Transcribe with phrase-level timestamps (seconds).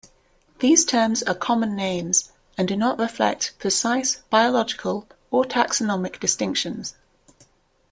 [0.61, 6.95] These terms are common names and do not reflect precise biological or taxonomic distinctions.